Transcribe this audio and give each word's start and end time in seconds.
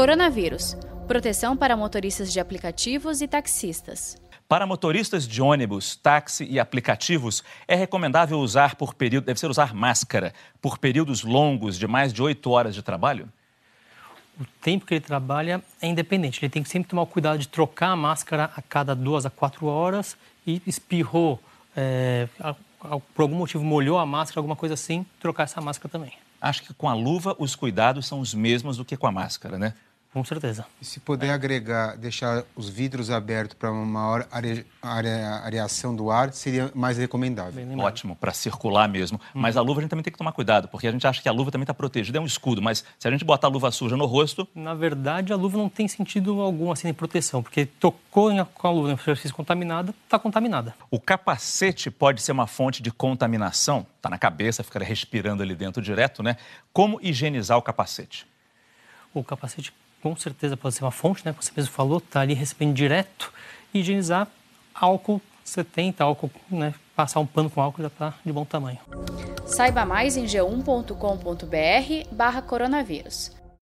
Coronavírus 0.00 0.78
proteção 1.06 1.54
para 1.54 1.76
motoristas 1.76 2.32
de 2.32 2.40
aplicativos 2.40 3.20
e 3.20 3.28
taxistas. 3.28 4.16
Para 4.48 4.66
motoristas 4.66 5.28
de 5.28 5.42
ônibus, 5.42 5.94
táxi 5.94 6.46
e 6.48 6.58
aplicativos, 6.58 7.44
é 7.68 7.74
recomendável 7.74 8.38
usar 8.38 8.76
por 8.76 8.94
período, 8.94 9.26
deve 9.26 9.38
ser 9.38 9.50
usar 9.50 9.74
máscara 9.74 10.32
por 10.58 10.78
períodos 10.78 11.22
longos 11.22 11.78
de 11.78 11.86
mais 11.86 12.14
de 12.14 12.22
oito 12.22 12.50
horas 12.50 12.74
de 12.74 12.82
trabalho? 12.82 13.28
O 14.40 14.46
tempo 14.62 14.86
que 14.86 14.94
ele 14.94 15.04
trabalha 15.04 15.62
é 15.82 15.86
independente. 15.86 16.42
Ele 16.42 16.48
tem 16.48 16.62
que 16.62 16.70
sempre 16.70 16.88
tomar 16.88 17.02
o 17.02 17.06
cuidado 17.06 17.38
de 17.38 17.46
trocar 17.46 17.90
a 17.90 17.96
máscara 17.96 18.50
a 18.56 18.62
cada 18.62 18.94
duas 18.94 19.26
a 19.26 19.30
quatro 19.30 19.66
horas 19.66 20.16
e 20.46 20.62
espirrou, 20.66 21.38
é, 21.76 22.26
por 23.14 23.20
algum 23.20 23.36
motivo 23.36 23.62
molhou 23.62 23.98
a 23.98 24.06
máscara, 24.06 24.40
alguma 24.40 24.56
coisa 24.56 24.72
assim, 24.72 25.04
trocar 25.20 25.42
essa 25.42 25.60
máscara 25.60 25.90
também. 25.90 26.14
Acho 26.40 26.62
que 26.62 26.72
com 26.72 26.88
a 26.88 26.94
luva 26.94 27.36
os 27.38 27.54
cuidados 27.54 28.06
são 28.06 28.18
os 28.18 28.32
mesmos 28.32 28.78
do 28.78 28.84
que 28.84 28.96
com 28.96 29.06
a 29.06 29.12
máscara, 29.12 29.58
né? 29.58 29.74
Com 30.12 30.24
certeza. 30.24 30.66
E 30.82 30.84
se 30.84 30.98
puder 30.98 31.28
é. 31.28 31.32
agregar, 31.32 31.96
deixar 31.96 32.42
os 32.56 32.68
vidros 32.68 33.10
abertos 33.10 33.54
para 33.54 33.70
uma 33.70 33.86
maior 33.86 34.26
are, 34.32 34.66
are, 34.82 35.08
areação 35.44 35.94
do 35.94 36.10
ar, 36.10 36.32
seria 36.32 36.70
mais 36.74 36.98
recomendável. 36.98 37.64
Ótimo, 37.78 38.16
para 38.16 38.32
circular 38.32 38.88
mesmo. 38.88 39.20
Hum. 39.34 39.40
Mas 39.40 39.56
a 39.56 39.60
luva 39.60 39.78
a 39.78 39.82
gente 39.82 39.90
também 39.90 40.02
tem 40.02 40.12
que 40.12 40.18
tomar 40.18 40.32
cuidado, 40.32 40.66
porque 40.66 40.88
a 40.88 40.90
gente 40.90 41.06
acha 41.06 41.22
que 41.22 41.28
a 41.28 41.32
luva 41.32 41.52
também 41.52 41.62
está 41.62 41.72
protegida, 41.72 42.18
é 42.18 42.20
um 42.20 42.26
escudo. 42.26 42.60
Mas 42.60 42.84
se 42.98 43.06
a 43.06 43.10
gente 43.10 43.24
botar 43.24 43.46
a 43.46 43.50
luva 43.50 43.70
suja 43.70 43.96
no 43.96 44.04
rosto. 44.04 44.48
Na 44.52 44.74
verdade, 44.74 45.32
a 45.32 45.36
luva 45.36 45.56
não 45.56 45.68
tem 45.68 45.86
sentido 45.86 46.40
algum 46.40 46.72
assim 46.72 46.88
de 46.88 46.94
proteção, 46.94 47.40
porque 47.40 47.64
tocou 47.64 48.32
com 48.52 48.66
a 48.66 48.70
luva 48.72 48.88
na 48.88 48.96
superfície 48.96 49.32
contaminada, 49.32 49.94
está 50.04 50.18
contaminada. 50.18 50.74
O 50.90 50.98
capacete 50.98 51.88
pode 51.88 52.20
ser 52.20 52.32
uma 52.32 52.48
fonte 52.48 52.82
de 52.82 52.90
contaminação? 52.90 53.86
Está 53.96 54.10
na 54.10 54.18
cabeça, 54.18 54.64
fica 54.64 54.82
respirando 54.82 55.40
ali 55.40 55.54
dentro 55.54 55.80
direto, 55.80 56.20
né? 56.20 56.36
Como 56.72 56.98
higienizar 57.00 57.56
o 57.56 57.62
capacete? 57.62 58.26
O 59.14 59.22
capacete 59.22 59.72
com 60.02 60.16
certeza 60.16 60.56
pode 60.56 60.74
ser 60.74 60.84
uma 60.84 60.90
fonte, 60.90 61.24
né? 61.24 61.34
Você 61.38 61.52
mesmo 61.56 61.72
falou, 61.72 61.98
está 61.98 62.20
ali 62.20 62.34
recebendo 62.34 62.74
direto. 62.74 63.32
E 63.72 63.80
higienizar 63.80 64.26
álcool 64.74 65.20
70, 65.44 66.02
álcool, 66.02 66.30
né? 66.50 66.74
Passar 66.94 67.20
um 67.20 67.26
pano 67.26 67.50
com 67.50 67.60
álcool 67.60 67.82
já 67.82 67.88
está 67.88 68.14
de 68.24 68.32
bom 68.32 68.44
tamanho. 68.44 68.78
Saiba 69.46 69.84
mais 69.84 70.16
em 70.16 70.24
g1.com.br 70.24 72.14
barra 72.14 72.42
coronavírus. 72.42 73.39